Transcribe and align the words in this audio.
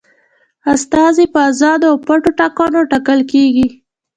استازي 0.73 1.25
په 1.33 1.39
آزادو 1.49 1.85
او 1.91 1.97
پټو 2.05 2.31
ټاکنو 2.39 2.79
ټاکل 2.91 3.19
کیږي. 3.31 3.67